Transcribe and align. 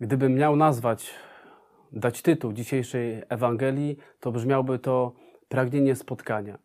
Gdybym 0.00 0.34
miał 0.34 0.56
nazwać, 0.56 1.14
dać 1.92 2.22
tytuł 2.22 2.52
dzisiejszej 2.52 3.22
Ewangelii, 3.28 3.96
to 4.20 4.32
brzmiałby 4.32 4.78
to 4.78 5.12
pragnienie 5.48 5.96
spotkania. 5.96 6.58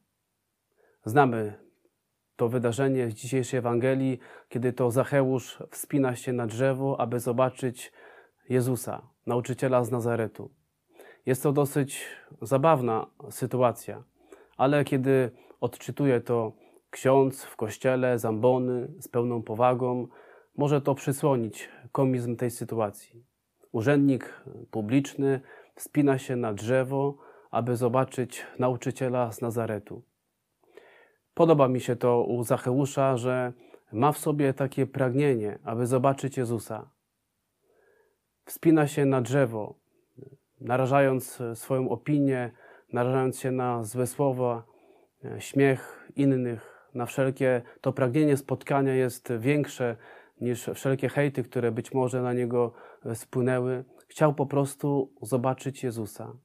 Znamy 1.05 1.54
to 2.36 2.50
wydarzenie 2.50 3.09
z 3.09 3.13
dzisiejszej 3.13 3.57
Ewangelii, 3.57 4.19
kiedy 4.50 4.74
to 4.74 4.91
Zacheusz 4.91 5.63
wspina 5.71 6.15
się 6.15 6.33
na 6.33 6.47
drzewo, 6.47 7.00
aby 7.00 7.19
zobaczyć 7.19 7.91
Jezusa, 8.50 9.01
nauczyciela 9.25 9.83
z 9.83 9.91
Nazaretu. 9.91 10.52
Jest 11.25 11.43
to 11.43 11.52
dosyć 11.52 12.05
zabawna 12.41 13.07
sytuacja, 13.29 14.04
ale 14.57 14.83
kiedy 14.83 15.32
odczytuje 15.61 16.21
to 16.21 16.52
ksiądz 16.89 17.43
w 17.43 17.55
kościele, 17.55 18.19
zambony, 18.19 18.88
z 18.99 19.07
pełną 19.07 19.43
powagą, 19.43 20.07
może 20.57 20.82
to 20.82 20.96
przysłonić 20.96 21.69
komizm 21.95 22.35
tej 22.35 22.51
sytuacji. 22.51 23.25
Urzędnik 23.71 24.43
publiczny 24.71 25.41
wspina 25.75 26.18
się 26.18 26.35
na 26.35 26.54
drzewo, 26.54 27.18
aby 27.51 27.75
zobaczyć 27.75 28.45
nauczyciela 28.59 29.31
z 29.31 29.41
Nazaretu. 29.41 30.01
Podoba 31.33 31.68
mi 31.68 31.81
się 31.81 31.95
to 31.95 32.23
u 32.23 32.44
Zacheusza, 32.44 33.17
że 33.17 33.53
ma 33.91 34.11
w 34.11 34.17
sobie 34.17 34.53
takie 34.53 34.85
pragnienie, 34.85 35.59
aby 35.63 35.85
zobaczyć 35.85 36.37
Jezusa. 36.37 36.89
Wspina 38.45 38.87
się 38.87 39.05
na 39.05 39.21
drzewo, 39.21 39.75
narażając 40.61 41.39
swoją 41.53 41.89
opinię, 41.89 42.52
narażając 42.93 43.39
się 43.39 43.52
na 43.52 43.83
złe 43.83 44.07
słowa, 44.07 44.63
śmiech 45.39 46.09
innych, 46.15 46.89
na 46.93 47.05
wszelkie 47.05 47.61
to 47.81 47.93
pragnienie 47.93 48.37
spotkania 48.37 48.93
jest 48.93 49.33
większe 49.39 49.95
niż 50.41 50.69
wszelkie 50.73 51.09
hejty, 51.09 51.44
które 51.44 51.72
być 51.72 51.94
może 51.94 52.22
na 52.22 52.33
niego 52.33 52.73
spłynęły. 53.14 53.83
Chciał 54.08 54.33
po 54.33 54.45
prostu 54.45 55.14
zobaczyć 55.22 55.83
Jezusa. 55.83 56.38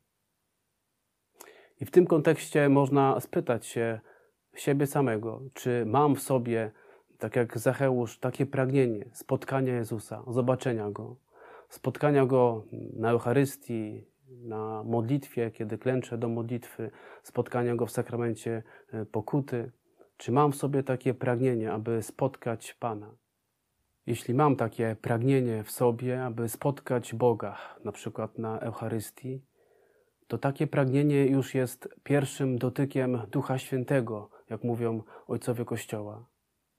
I 1.80 1.84
w 1.84 1.91
tym 1.91 2.06
kontekście 2.06 2.69
można 2.69 3.20
spytać 3.20 3.66
się 3.66 4.00
siebie 4.55 4.86
samego, 4.86 5.42
czy 5.55 5.84
mam 5.86 6.16
w 6.16 6.22
sobie, 6.22 6.72
tak 7.19 7.36
jak 7.36 7.58
Zacheusz, 7.58 8.19
takie 8.19 8.47
pragnienie 8.47 9.10
spotkania 9.12 9.74
Jezusa, 9.74 10.25
zobaczenia 10.28 10.91
Go, 10.91 11.16
spotkania 11.69 12.27
Go 12.27 12.64
na 12.97 13.10
Eucharystii, 13.10 14.06
na 14.28 14.82
modlitwie, 14.84 15.50
kiedy 15.50 15.78
klęczę 15.78 16.19
do 16.19 16.28
modlitwy, 16.28 16.91
spotkania 17.22 17.75
Go 17.75 17.86
w 17.86 17.91
sakramencie 17.91 18.62
e, 18.92 19.06
pokuty. 19.06 19.72
Czy 20.16 20.32
mam 20.32 20.52
w 20.52 20.56
sobie 20.56 20.82
takie 20.82 21.14
pragnienie, 21.14 21.72
aby 21.72 22.02
spotkać 22.02 22.75
Pana? 22.75 23.14
Jeśli 24.06 24.34
mam 24.34 24.56
takie 24.56 24.96
pragnienie 25.02 25.64
w 25.64 25.70
sobie, 25.70 26.24
aby 26.24 26.48
spotkać 26.48 27.14
Boga, 27.14 27.58
na 27.84 27.92
przykład 27.92 28.38
na 28.38 28.60
Eucharystii, 28.60 29.42
to 30.26 30.38
takie 30.38 30.66
pragnienie 30.66 31.26
już 31.26 31.54
jest 31.54 31.88
pierwszym 32.02 32.58
dotykiem 32.58 33.18
Ducha 33.30 33.58
Świętego, 33.58 34.30
jak 34.50 34.64
mówią 34.64 35.02
ojcowie 35.26 35.64
Kościoła. 35.64 36.26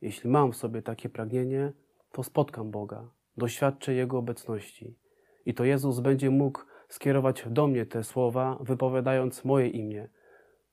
Jeśli 0.01 0.29
mam 0.29 0.51
w 0.51 0.55
sobie 0.55 0.81
takie 0.81 1.09
pragnienie, 1.09 1.73
to 2.11 2.23
spotkam 2.23 2.71
Boga, 2.71 3.09
doświadczę 3.37 3.93
Jego 3.93 4.17
obecności. 4.17 4.97
I 5.45 5.53
to 5.53 5.63
Jezus 5.63 5.99
będzie 5.99 6.29
mógł 6.29 6.61
skierować 6.89 7.43
do 7.49 7.67
mnie 7.67 7.85
te 7.85 8.03
słowa, 8.03 8.57
wypowiadając 8.61 9.45
moje 9.45 9.67
imię. 9.67 10.09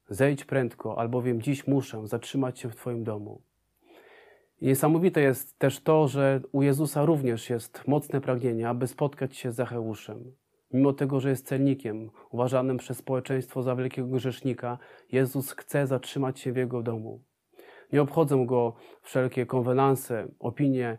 Zejdź 0.08 0.44
prędko, 0.44 0.98
albowiem 0.98 1.42
dziś 1.42 1.66
muszę 1.66 2.06
zatrzymać 2.06 2.58
się 2.58 2.68
w 2.68 2.76
Twoim 2.76 3.04
domu. 3.04 3.42
Niesamowite 4.62 5.20
jest 5.20 5.58
też 5.58 5.80
to, 5.80 6.08
że 6.08 6.40
u 6.52 6.62
Jezusa 6.62 7.04
również 7.04 7.50
jest 7.50 7.88
mocne 7.88 8.20
pragnienie, 8.20 8.68
aby 8.68 8.86
spotkać 8.86 9.36
się 9.36 9.52
z 9.52 9.54
Zacheuszem. 9.54 10.32
Mimo 10.72 10.92
tego, 10.92 11.20
że 11.20 11.30
jest 11.30 11.46
celnikiem, 11.46 12.10
uważanym 12.30 12.76
przez 12.76 12.98
społeczeństwo 12.98 13.62
za 13.62 13.76
wielkiego 13.76 14.08
grzesznika, 14.08 14.78
Jezus 15.12 15.52
chce 15.52 15.86
zatrzymać 15.86 16.40
się 16.40 16.52
w 16.52 16.56
jego 16.56 16.82
domu. 16.82 17.22
Nie 17.92 18.02
obchodzą 18.02 18.46
go 18.46 18.74
wszelkie 19.02 19.46
konwenanse, 19.46 20.28
opinie, 20.38 20.98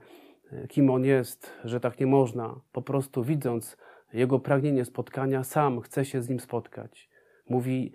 kim 0.70 0.90
on 0.90 1.06
jest, 1.06 1.54
że 1.64 1.80
tak 1.80 2.00
nie 2.00 2.08
można. 2.08 2.62
Po 2.72 2.82
prostu 2.82 3.24
widząc 3.24 3.78
jego 4.14 4.40
pragnienie 4.40 4.86
spotkania, 4.86 5.44
sam 5.44 5.82
chce 5.82 6.06
się 6.06 6.22
z 6.22 6.30
nim 6.30 6.40
spotkać. 6.40 7.10
Mówi: 7.50 7.94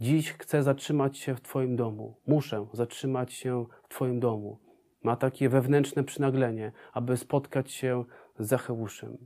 Dziś 0.00 0.32
chcę 0.32 0.62
zatrzymać 0.62 1.18
się 1.18 1.34
w 1.34 1.40
Twoim 1.40 1.76
domu, 1.76 2.16
muszę 2.26 2.66
zatrzymać 2.72 3.32
się 3.32 3.66
w 3.82 3.88
Twoim 3.88 4.20
domu. 4.20 4.63
Ma 5.04 5.16
takie 5.16 5.48
wewnętrzne 5.48 6.04
przynaglenie, 6.04 6.72
aby 6.92 7.16
spotkać 7.16 7.72
się 7.72 8.04
z 8.38 8.46
Zacheuszem. 8.48 9.16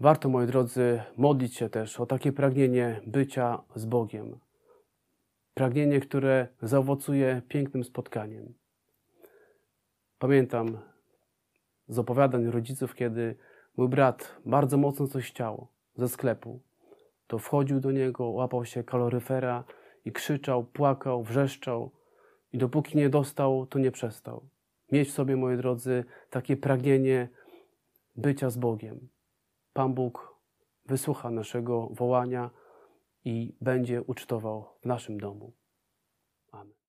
Warto, 0.00 0.28
moi 0.28 0.46
drodzy, 0.46 1.02
modlić 1.16 1.56
się 1.56 1.68
też 1.68 2.00
o 2.00 2.06
takie 2.06 2.32
pragnienie 2.32 3.00
bycia 3.06 3.62
z 3.74 3.84
Bogiem. 3.84 4.38
Pragnienie, 5.54 6.00
które 6.00 6.48
zaowocuje 6.62 7.42
pięknym 7.48 7.84
spotkaniem. 7.84 8.54
Pamiętam 10.18 10.78
z 11.88 11.98
opowiadań 11.98 12.46
rodziców, 12.46 12.94
kiedy 12.94 13.36
mój 13.76 13.88
brat 13.88 14.36
bardzo 14.46 14.76
mocno 14.76 15.06
coś 15.06 15.30
chciał 15.30 15.66
ze 15.96 16.08
sklepu. 16.08 16.60
To 17.26 17.38
wchodził 17.38 17.80
do 17.80 17.92
niego, 17.92 18.24
łapał 18.28 18.64
się 18.64 18.84
kaloryfera 18.84 19.64
i 20.04 20.12
krzyczał, 20.12 20.64
płakał, 20.64 21.22
wrzeszczał. 21.22 21.90
I 22.52 22.58
dopóki 22.58 22.98
nie 22.98 23.08
dostał, 23.08 23.66
to 23.66 23.78
nie 23.78 23.90
przestał. 23.90 24.48
Mieć 24.92 25.08
w 25.08 25.12
sobie, 25.12 25.36
moi 25.36 25.56
drodzy, 25.56 26.04
takie 26.30 26.56
pragnienie 26.56 27.28
bycia 28.16 28.50
z 28.50 28.56
Bogiem. 28.56 29.08
Pan 29.72 29.94
Bóg 29.94 30.36
wysłucha 30.86 31.30
naszego 31.30 31.88
wołania 31.90 32.50
i 33.24 33.54
będzie 33.60 34.02
ucztował 34.02 34.64
w 34.80 34.86
naszym 34.86 35.20
domu. 35.20 35.52
Amen. 36.50 36.81